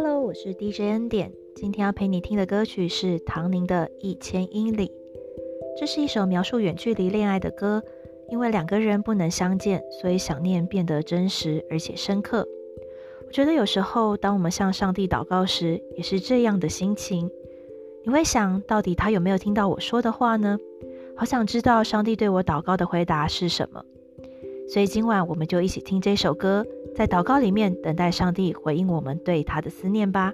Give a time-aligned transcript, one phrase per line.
[0.00, 4.86] 我是 DJ N 点，今天要陪你听的歌曲是唐宁的《一千英里》。
[5.78, 7.82] 这是一首描述远距离恋爱的歌，
[8.30, 12.48] 因为两个人不能相见，所以想念变得真实而且深刻。
[13.26, 17.30] 我觉得有时候，当我们向上帝祷告时，也是这样的心情。
[18.04, 20.58] 你会想到底他有没有听到我说的话呢？
[21.14, 23.84] 好想知道上帝对我祷告的回答是什么。
[24.72, 26.64] 所以今晚我们就一起听这首歌。
[26.94, 30.32] 在祷告里面等待上帝回应我们对他的思念吧。